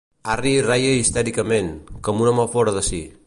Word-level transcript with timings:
Harry 0.27 0.53
reia 0.67 0.95
histèricament, 1.01 1.71
com 2.09 2.25
un 2.27 2.33
home 2.35 2.51
fora 2.57 2.79
de 2.79 2.87
si. 2.93 3.07